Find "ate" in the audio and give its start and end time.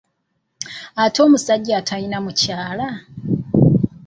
1.03-1.19